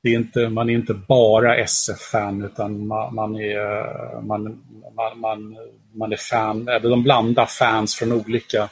[0.02, 4.62] Det är inte, man är inte bara SF-fan utan man, man, är, eh, man,
[4.96, 5.56] man, man,
[5.92, 8.68] man är fan, eller de blandar fans från olika,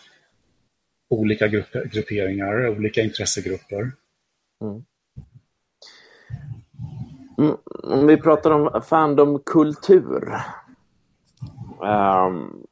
[1.10, 3.92] olika grupp, grupperingar, olika intressegrupper.
[4.64, 4.84] Mm.
[7.38, 10.34] Mm, om vi pratar om fandomkultur.
[11.80, 12.66] Um,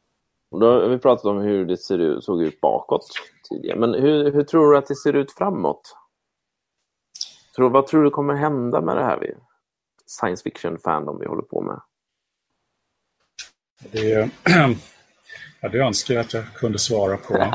[0.61, 3.07] då har vi pratat om hur det ser ut, såg ut bakåt
[3.51, 3.79] tidigare.
[3.79, 5.97] Men hur, hur tror du att det ser ut framåt?
[7.57, 9.35] Tror, vad tror du kommer hända med det här
[10.07, 11.81] science fiction fandom vi håller på med?
[13.93, 14.31] Det,
[15.61, 17.35] ja, det önskar jag att jag kunde svara på.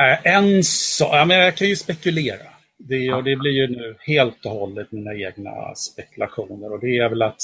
[0.00, 2.46] Äh, en så, ja, men jag kan ju spekulera.
[2.78, 6.72] Det, och det blir ju nu helt och hållet mina egna spekulationer.
[6.72, 7.40] Och det är väl att,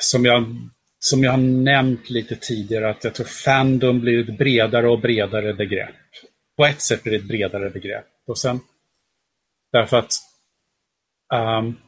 [0.00, 0.44] som jag,
[0.98, 5.54] som jag har nämnt lite tidigare, att jag tror fandom blir ett bredare och bredare
[5.54, 5.94] begrepp.
[6.56, 8.06] På ett sätt blir det ett bredare begrepp.
[8.26, 8.60] Och sen,
[9.72, 10.12] därför att
[11.34, 11.80] um,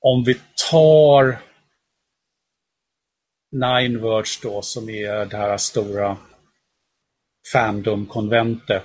[0.00, 1.42] om vi tar
[3.52, 6.16] Nine Words då, som är det här stora
[7.52, 8.84] Fandom-konventet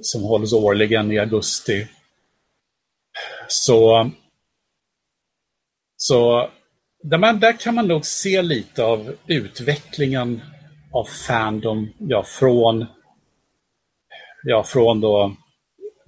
[0.00, 1.88] som hålls årligen i augusti.
[3.48, 4.10] Så,
[5.96, 6.50] så
[7.02, 10.40] där, man, där kan man nog se lite av utvecklingen
[10.92, 12.86] av Fandom ja, från,
[14.42, 15.36] ja, från då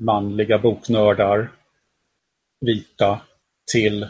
[0.00, 1.52] manliga boknördar,
[2.60, 3.22] vita,
[3.72, 4.02] till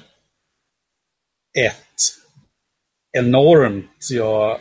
[1.59, 1.97] ett
[3.19, 4.61] enormt ja,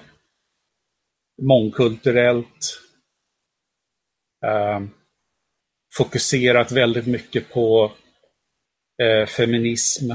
[1.42, 2.82] mångkulturellt.
[4.46, 4.82] Eh,
[5.98, 7.92] fokuserat väldigt mycket på
[9.02, 10.12] eh, feminism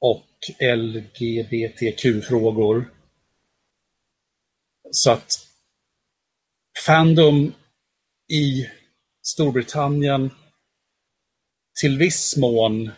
[0.00, 0.26] och
[0.60, 2.90] LGBTQ-frågor.
[4.90, 5.46] Så att
[6.86, 7.52] Fandom
[8.32, 8.66] i
[9.26, 10.30] Storbritannien
[11.80, 12.90] till viss mån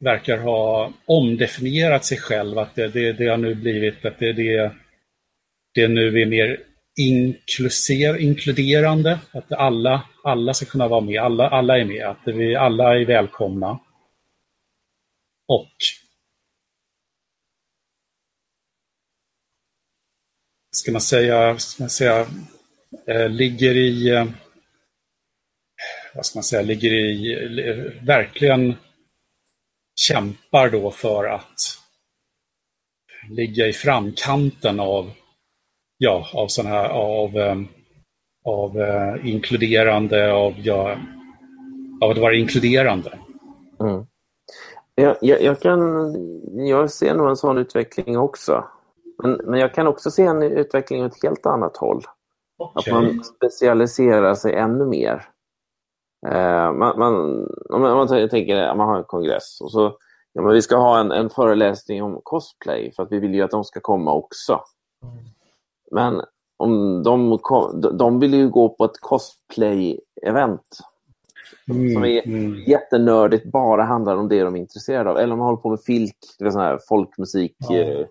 [0.00, 2.58] verkar ha omdefinierat sig själv.
[2.58, 4.72] Att det, det, det har nu blivit att det, det,
[5.74, 6.60] det nu är mer
[7.00, 9.18] inkluser, inkluderande.
[9.32, 11.22] Att alla, alla ska kunna vara med.
[11.22, 12.06] Alla, alla är med.
[12.06, 13.80] Att vi alla är välkomna.
[15.48, 15.74] Och
[20.70, 22.26] ska man säga, ska man säga
[23.06, 24.26] eh, ligger i eh,
[26.14, 28.74] vad ska man säga, ligger i verkligen
[29.94, 31.80] kämpar då för att
[33.30, 35.10] ligga i framkanten av,
[35.98, 37.56] ja, av sådana här, av, eh,
[38.44, 40.96] av uh, inkluderande, av, ja,
[42.00, 43.18] av att vara inkluderande.
[43.80, 44.06] Mm.
[44.94, 45.80] Jag, jag, jag, kan,
[46.66, 48.64] jag ser nog en sån utveckling också.
[49.22, 52.04] Men, men jag kan också se en utveckling åt ett helt annat håll.
[52.58, 52.94] Okay.
[52.94, 55.26] Att man specialiserar sig ännu mer.
[56.26, 57.14] Eh, man, man,
[57.70, 59.96] om man, man tänker att man har en kongress och så
[60.32, 63.42] ja, men vi ska ha en, en föreläsning om cosplay för att vi vill ju
[63.42, 64.60] att de ska komma också.
[65.90, 66.22] Men
[66.56, 67.38] om de,
[67.98, 70.80] de vill ju gå på ett cosplay-event
[71.70, 72.54] mm, som är mm.
[72.66, 75.18] jättenördigt, bara handlar om det de är intresserade av.
[75.18, 77.76] Eller om man håller på med filk, sån här folkmusik ja.
[77.76, 78.06] Eh,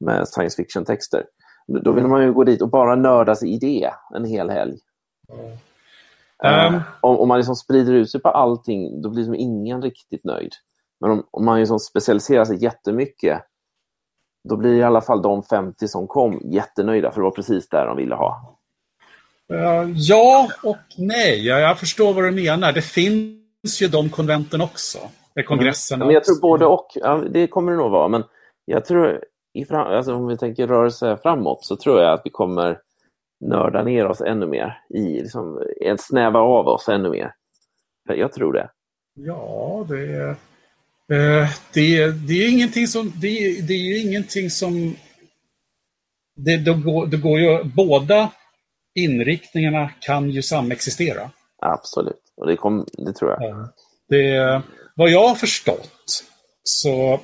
[0.00, 1.24] med science fiction-texter.
[1.66, 4.78] Då vill man ju gå dit och bara nörda sig i det en hel helg.
[6.44, 6.80] Um.
[7.00, 10.52] om, om, man liksom sprider ut sig på allting, då blir liksom ingen riktigt nöjd.
[11.00, 13.42] Men om, om man liksom specialiserar sig jättemycket,
[14.48, 17.86] då blir i alla fall de 50 som kom jättenöjda, för det var precis där
[17.86, 18.58] de ville ha.
[19.52, 22.72] Uh, ja och nej, jag, jag förstår vad du menar.
[22.72, 24.98] Det finns ju de konventen också.
[25.46, 26.06] Kongressen mm.
[26.06, 28.24] men jag tror både och, ja, det kommer det nog vara, men
[28.64, 32.30] jag tror i fram, alltså om vi tänker rörelse framåt så tror jag att vi
[32.30, 32.78] kommer
[33.48, 35.62] nörda ner oss ännu mer, i, liksom,
[35.98, 37.34] snäva av oss ännu mer.
[38.08, 38.70] Jag tror det.
[39.14, 40.30] Ja, det är,
[41.12, 43.12] eh, det, det är ingenting som...
[43.20, 44.96] Det, det är ingenting som...
[46.36, 48.30] Det, det, går, det går ju, båda
[48.94, 51.30] inriktningarna kan ju samexistera.
[51.62, 53.68] Absolut, och det, kom, det tror jag.
[54.08, 54.62] Det,
[54.94, 56.24] vad jag har förstått
[56.62, 57.20] så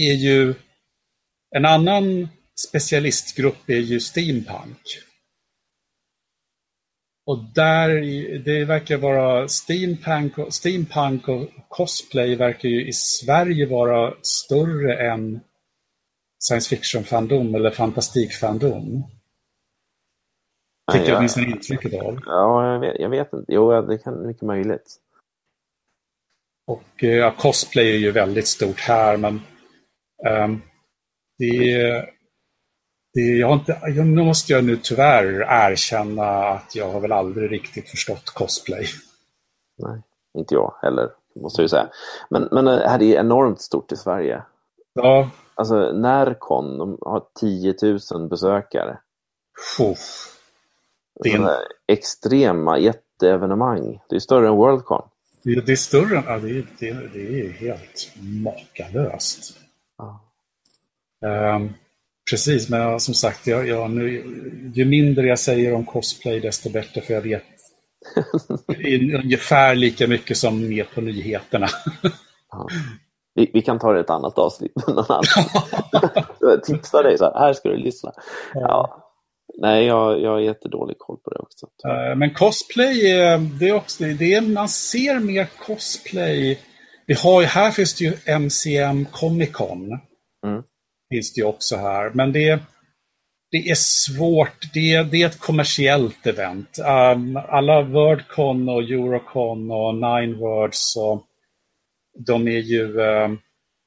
[0.00, 0.54] är ju
[1.56, 2.28] en annan
[2.68, 4.82] specialistgrupp är ju steampunk.
[7.26, 7.88] Och där,
[8.38, 15.40] det verkar vara steampunk och, steampunk och cosplay verkar ju i Sverige vara större än
[16.38, 19.02] science fiction-fandom eller fantastik-fandom.
[20.92, 22.20] Fick jag åtminstone intrycket av.
[22.26, 23.52] Ja, jag vet, jag vet inte.
[23.52, 24.96] Jo, det kan mycket möjligt.
[26.66, 29.40] Och ja, cosplay är ju väldigt stort här, men
[30.28, 30.62] um,
[31.38, 32.13] det, det,
[33.20, 37.88] jag har inte, jag måste jag nu tyvärr erkänna att jag har väl aldrig riktigt
[37.88, 38.86] förstått cosplay.
[39.76, 40.02] Nej,
[40.38, 41.88] inte jag heller, måste jag säga.
[42.30, 44.42] Men, men det här är enormt stort i Sverige.
[44.92, 45.30] Ja.
[45.54, 47.74] Alltså Närcon, de har 10
[48.12, 48.98] 000 besökare.
[49.78, 49.96] Oh.
[51.22, 51.48] Det är en...
[51.86, 54.00] extrema jätteevenemang.
[54.08, 55.08] Det är större än Worldcon.
[55.42, 58.12] Det, det är större, ja, det, är, det, det är helt
[58.44, 59.58] makalöst.
[59.98, 60.20] Ja.
[61.56, 61.74] Um,
[62.30, 64.10] precis, men som sagt, jag, jag, nu,
[64.74, 67.42] ju mindre jag säger om cosplay desto bättre, för jag vet
[69.22, 71.66] ungefär lika mycket som med på nyheterna.
[72.50, 72.68] Ja.
[73.34, 74.72] Vi, vi, kan ta det i ett annat avsnitt.
[76.66, 78.12] Tipsa dig så här, här ska du lyssna.
[78.54, 79.00] Ja.
[79.58, 81.66] Nej, jag, jag har jättedålig koll på det också.
[81.66, 83.02] Uh, men cosplay,
[83.58, 86.58] det är också, det är, man ser mer cosplay.
[87.06, 90.00] Vi har, här finns det ju MCM Comic Con.
[91.14, 92.10] Finns det ju också här.
[92.14, 92.60] Men det,
[93.50, 94.72] det är svårt.
[94.72, 96.78] Det, det är ett kommersiellt event.
[96.78, 101.22] Um, alla Wordcon och Eurocon och Nine Words och
[102.26, 103.38] de är ju, um,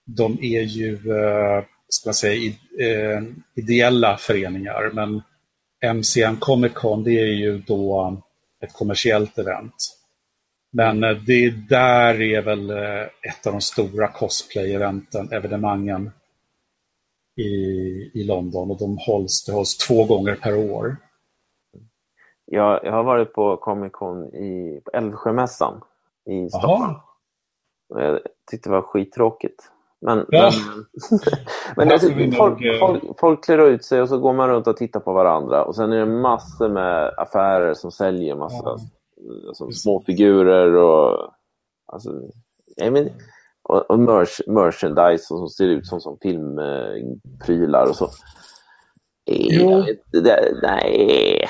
[0.05, 3.23] de är ju uh, ska man säga, uh,
[3.55, 4.91] ideella föreningar.
[4.93, 5.21] Men
[5.95, 8.17] MCN Comic Con det är ju då
[8.63, 9.97] ett kommersiellt event.
[10.71, 12.69] Men uh, det där är väl
[13.21, 16.11] ett av de stora cosplay-eventen, evenemangen
[17.37, 20.97] i, i London och de hålls, det hålls två gånger per år.
[22.45, 25.81] Jag, jag har varit på Comic Con i på Älvsjömässan
[26.29, 26.93] i Stockholm.
[27.89, 28.19] Jag
[28.51, 29.71] tyckte det var skittråkigt.
[30.01, 30.51] Men, ja.
[31.09, 31.19] men,
[31.75, 34.99] men alltså, folk, folk, folk klär ut sig och så går man runt och tittar
[34.99, 38.79] på varandra och sen är det massor med affärer som säljer massa ja.
[39.47, 41.33] alltså, små figurer och
[41.85, 42.21] alltså,
[42.75, 43.09] jag men,
[43.67, 48.09] och, och merch, merchandise som ser ut som, som filmprylar och så.
[49.25, 49.85] Jo.
[50.11, 51.47] Det, nej.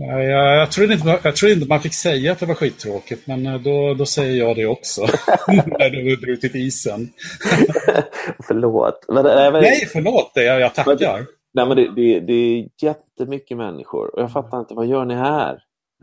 [0.00, 3.46] Ja, jag, jag, trodde inte, jag inte man fick säga att det var skittråkigt, men
[3.46, 5.00] eh, då, då säger jag det också.
[5.48, 7.08] När du har brutit isen.
[8.46, 9.04] förlåt.
[9.08, 10.32] Men, nej, men, nej, förlåt.
[10.34, 11.16] Det, jag, jag tackar.
[11.16, 15.04] Men, nej, men det, det, det är jättemycket människor och jag fattar inte, vad gör
[15.04, 15.58] ni här?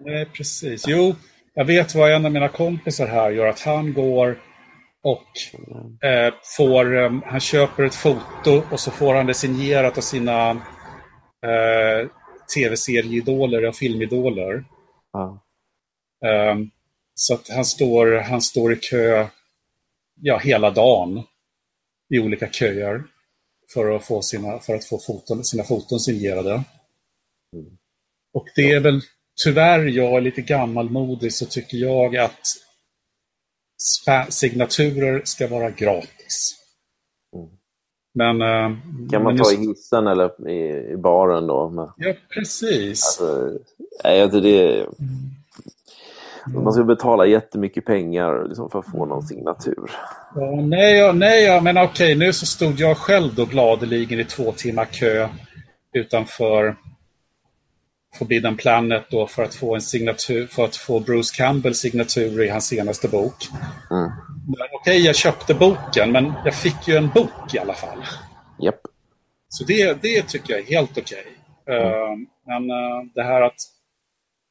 [0.05, 0.83] Nej, precis.
[0.87, 1.15] Jo,
[1.53, 4.37] jag vet vad en av mina kompisar här gör, att han går
[5.05, 5.27] och
[6.07, 10.49] eh, får, eh, han köper ett foto och så får han det signerat av sina
[11.41, 12.09] eh,
[12.55, 14.65] tv-serieidoler och filmidoler.
[15.13, 15.37] Ah.
[17.13, 19.27] så att han står, han står i kö
[20.21, 21.23] ja, hela dagen
[22.09, 23.03] i olika köer
[23.73, 26.51] för att få sina, för att få foton, sina foton signerade.
[27.53, 27.77] Mm.
[28.33, 29.01] Och det är väl
[29.43, 32.64] tyvärr, jag är lite gammalmodig, så tycker jag att
[34.29, 36.55] signaturer ska vara gratis.
[37.35, 37.47] Mm.
[38.13, 38.77] Men, eh,
[39.11, 41.69] Kan man men ta just- i hissen eller i, i baren då?
[41.69, 43.03] Men, Ja, precis.
[43.19, 43.57] alltså,
[44.03, 44.85] nej, tror det,
[46.53, 49.91] man ska betala jättemycket pengar liksom, för att få någon signatur.
[50.35, 54.25] Ja, nej, ja, nej ja, men okej, nu så stod jag själv då gladeligen i
[54.25, 55.29] två timmar kö
[55.93, 56.75] utanför
[58.17, 62.49] Forbidden Planet då för att få en signatur, för att få Bruce Campbells signatur i
[62.49, 63.35] hans senaste bok.
[63.91, 64.11] Mm.
[64.73, 68.05] Okej, jag köpte boken, men jag fick ju en bok i alla fall.
[68.61, 68.81] Japp.
[69.49, 71.25] Så det, det tycker jag är helt okej.
[71.69, 72.15] Eh,
[72.47, 73.59] men eh, det här att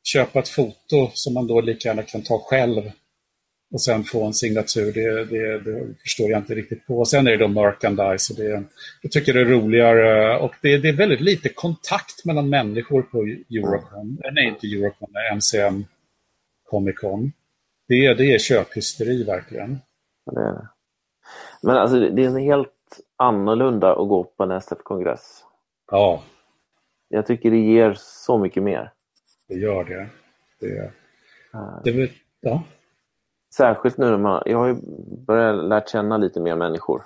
[0.04, 2.90] köpa ett foto som man då lika gärna kan ta själv
[3.74, 7.04] och sen få en signatur, det, det, det förstår jag inte riktigt på.
[7.04, 8.62] Sen är det då merchandise och det,
[9.02, 13.18] jag tycker det är roligare och det, det är väldigt lite kontakt mellan människor på
[13.56, 15.84] Eurocon, eh, nej inte Eurocon, MCM
[16.70, 17.32] Comic Con.
[17.88, 19.78] Det, är- det är köphysteri verkligen.
[20.32, 20.68] Det.
[21.62, 22.70] Men alltså, det är en helt
[23.16, 25.44] annorlunda att gå på en SF-kongress.
[25.90, 26.22] Ja,
[27.08, 28.90] Jag tycker det ger så mycket mer.
[29.48, 30.08] det gör det.
[30.60, 30.90] det,
[31.54, 32.10] Eh, det
[32.40, 32.62] ja.
[33.56, 34.76] Särskilt nu när man, jag har ju
[35.26, 37.02] börjat lärt känna lite mer människor.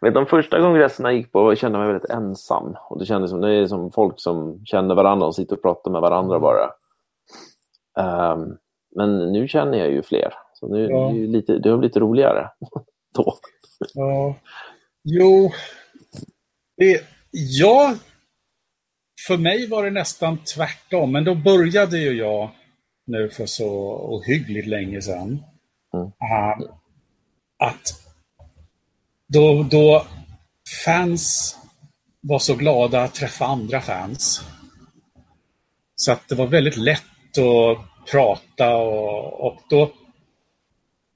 [0.00, 2.76] Vet, de första kongresserna jag gick på kände jag mig väldigt ensam.
[2.88, 5.90] Och det kändes som, det är som folk som känner varandra och sitter och pratar
[5.90, 6.70] med varandra bara.
[7.98, 8.56] Ehm,
[8.96, 10.34] men nu känner jag ju fler.
[10.54, 10.98] Så nu Ja.
[10.98, 12.50] det är ju lite, det har blivit roligare.
[13.14, 13.34] Då.
[13.94, 14.34] Ja,
[15.04, 15.50] jo.
[16.76, 17.94] Det, ja,
[19.26, 21.12] för mig var det nästan tvärtom.
[21.12, 22.50] Men då började ju jag
[23.06, 25.44] nu för så ohyggligt länge sedan.
[25.94, 26.06] Mm.
[26.06, 26.70] Uh,
[27.58, 28.00] att
[29.26, 30.06] då, då
[30.84, 31.56] fans
[32.20, 34.42] var så glada att träffa andra fans.
[35.96, 39.92] Så att det var väldigt lätt att prata och, och då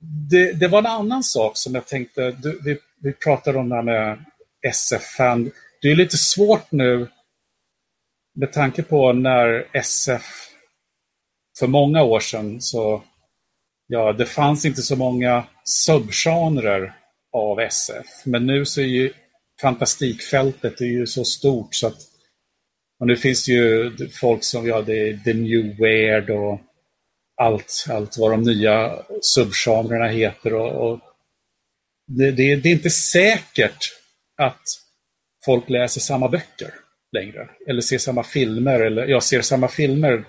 [0.01, 3.75] det, det var en annan sak som jag tänkte, du, vi, vi pratade om det
[3.75, 4.25] här med
[4.63, 5.51] SF-fan.
[5.83, 7.09] Det är lite svårt nu
[8.35, 10.49] med tanke på när SF
[11.59, 13.03] för många år sedan så
[13.89, 16.93] ja, det fanns inte så många subgenrer
[17.33, 18.07] av SF.
[18.25, 19.13] Men nu så är ju
[19.61, 22.09] fantastikfältet är ju så stort så att
[23.01, 26.61] och nu finns det ju folk som, ja, det är The New Weird och
[27.37, 30.55] allt, allt vad de nya subgenrerna heter.
[30.55, 31.01] Och, och
[32.07, 33.93] det, det, det är inte säkert
[34.37, 34.63] att
[35.45, 36.75] folk läser samma böcker
[37.13, 37.49] längre.
[37.69, 38.81] Eller ser samma filmer.
[38.81, 40.25] Eller, jag ser samma filmer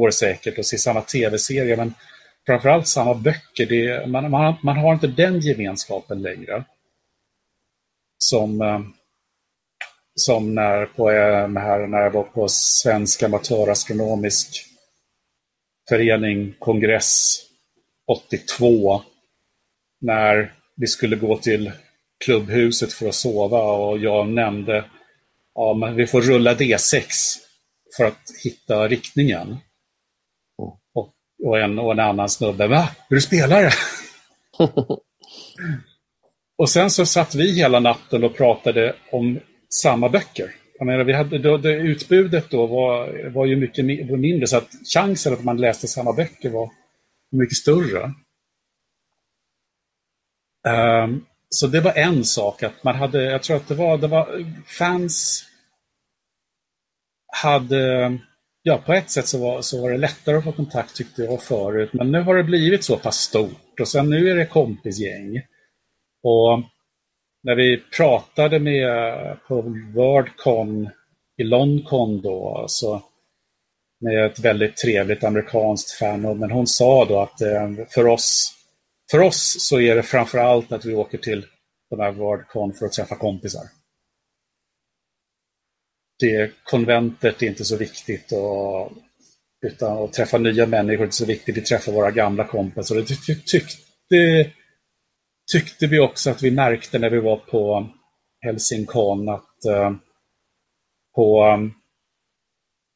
[0.00, 1.76] går säkert och se samma tv-serier.
[1.76, 1.94] Men
[2.46, 3.66] framförallt samma böcker.
[3.66, 6.64] Det, man, man, man har inte den gemenskapen längre.
[8.18, 8.80] Som, eh,
[10.14, 14.64] som när, på, eh, här, när jag var på Svensk amatörastronomisk
[15.88, 17.36] förening, kongress
[18.06, 19.02] 82.
[20.00, 21.72] När vi skulle gå till
[22.24, 24.84] klubbhuset för att sova och jag nämnde
[25.54, 27.04] ja, men vi får rulla D6
[27.96, 29.56] för att hitta riktningen.
[31.44, 32.88] Och, en, och en annan snubbe, va?
[33.10, 33.70] Är du spelare?
[36.58, 39.40] och sen så satt vi hela natten och pratade om
[39.82, 40.54] samma böcker.
[40.78, 43.84] Jag menar, vi hade, då, det, utbudet då var, var ju mycket
[44.20, 46.70] mindre, så att chansen att man läste samma böcker var
[47.30, 48.12] mycket större.
[50.68, 54.06] Ehm, så det var en sak, att man hade, jag tror att det var, det
[54.06, 54.44] var
[54.78, 55.44] fans
[57.42, 58.18] hade,
[58.62, 61.42] ja på ett sätt så var, så var det lättare att få kontakt tyckte jag
[61.42, 65.42] förut, men nu har det blivit så pass stort och sen nu är det kompisgäng.
[66.22, 66.62] Och
[67.42, 69.60] när vi pratade med på
[69.94, 70.90] Wordcon
[71.36, 73.02] i London då, så
[74.00, 78.54] med ett väldigt trevligt amerikanskt fan, men hon sa då att eh, för oss,
[79.10, 81.46] för oss så är det framför allt att vi åker till
[81.90, 83.62] de här Wordcon för att träffa kompisar.
[86.20, 88.92] Det konventet är inte så viktigt och,
[89.66, 91.56] utan att träffa nya människor är inte så viktigt.
[91.56, 92.96] Vi träffar våra gamla kompisar.
[92.96, 94.50] Det ty- tyckte,
[95.52, 97.88] tyckte vi också att vi märkte när vi var på
[98.40, 99.92] Helsingkon att eh,
[101.14, 101.44] på,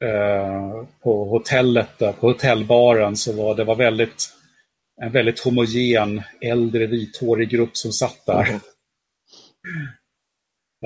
[0.05, 4.29] eh, på hotellet, där, på hotellbaren, så var det var väldigt
[5.03, 8.61] en väldigt homogen äldre vithårig grupp som satt där.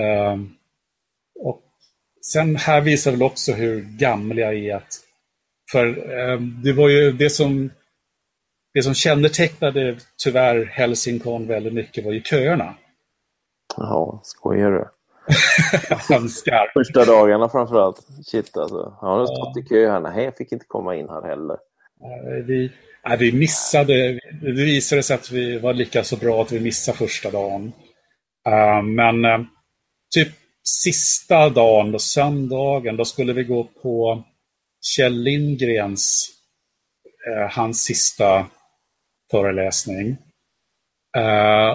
[0.01, 0.56] Ehm, och
[2.33, 4.77] sen här visar väl också hur gammal jag är.
[4.77, 5.01] Att,
[5.73, 7.71] för ehm, det var ju det som
[8.75, 12.75] det som kännetecknade tyvärr Helsingkon väldigt mycket var ju köerna.
[13.77, 14.89] Jaha, skojar du?
[16.75, 18.07] Första dagarna framförallt.
[18.27, 18.99] Shit alltså.
[19.01, 19.27] Jag har Ja.
[19.27, 20.01] stått i kö här.
[20.01, 21.55] Nej, jag fick inte komma in här heller.
[22.03, 22.73] Eh, Vi,
[23.09, 26.99] Nej, vi missade, det visade sig att vi var lika så bra att vi missade
[26.99, 27.73] första dagen.
[28.49, 29.47] Uh, men uh,
[30.15, 30.29] typ
[30.69, 34.25] sista dagen, då, söndagen, då skulle vi gå på
[34.81, 36.31] Kjell Lindgrens,
[37.29, 38.47] uh, hans sista
[39.31, 40.17] föreläsning.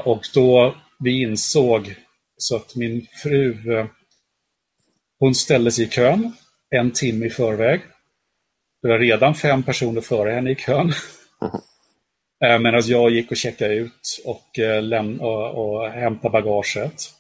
[0.04, 1.96] och då vi insåg
[2.38, 3.56] så att min fru,
[5.20, 6.34] hon ställde sig i kön
[6.70, 7.82] en timme i förväg.
[8.82, 10.94] Det var redan fem personer före henne i kön.
[12.42, 12.64] Mm.
[12.64, 17.14] Medan jag gick och checkade ut och, eh, läm- och, och hämtade bagaget.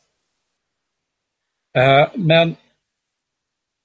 [1.77, 2.55] Eh, men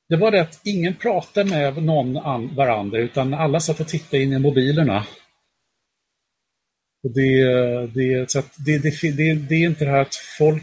[0.09, 4.33] det var det att ingen pratade med någon varandra utan alla satt och tittade in
[4.33, 5.07] i mobilerna.
[7.05, 10.63] Och det, det, så det, det, det, det är inte det här att folk...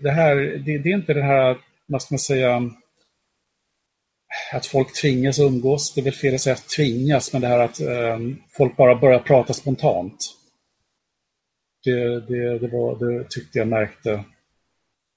[0.00, 2.70] Det, här, det, det är inte det här, vad ska man säga,
[4.52, 7.58] att folk tvingas umgås, det är väl fel att säga att tvingas, men det här
[7.58, 8.18] att eh,
[8.56, 10.34] folk bara börjar prata spontant.
[11.84, 14.24] Det, det, det, var, det tyckte jag märkte,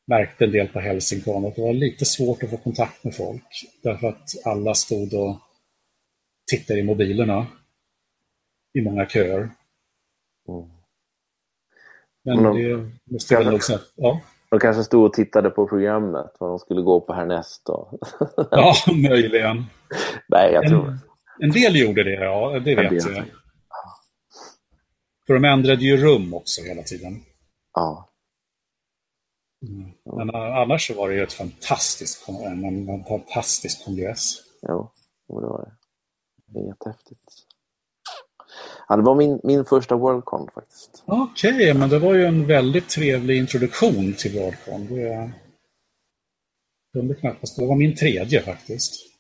[0.08, 3.43] märkte en del på Helsingfors, att det var lite svårt att få kontakt med folk,
[3.84, 5.39] därför att alla stod och
[6.52, 7.47] tittade i mobilerna
[8.74, 9.49] i många köer.
[10.47, 10.70] Mm.
[12.24, 13.80] Men, men det måste jag nog säga.
[13.95, 14.22] Ja.
[14.49, 17.66] De kanske stod och tittade på programmet, vad de skulle gå på härnäst.
[17.66, 17.99] Då.
[18.52, 18.74] ja,
[19.10, 19.66] möjligen.
[20.28, 20.99] Nej, jag tror en,
[21.39, 22.60] en del gjorde det, ja.
[22.60, 23.24] Det vet jag.
[25.28, 27.22] För de ändrade ju rum också hela tiden.
[27.74, 28.11] Ja.
[29.68, 29.91] Mm.
[30.05, 34.36] Men annars så var det ju ett fantastiskt, en, en fantastisk kongress.
[34.68, 34.91] Jo,
[35.28, 35.66] det var
[36.53, 36.59] det.
[36.59, 37.22] Jättehäftigt.
[38.88, 41.03] Ja, det var min, min första Worldcon faktiskt.
[41.05, 44.88] Okej, okay, men det var ju en väldigt trevlig introduktion till Worldcon.
[44.88, 45.32] Det
[46.93, 47.57] kunde knappast.
[47.57, 49.11] Det var min tredje faktiskt.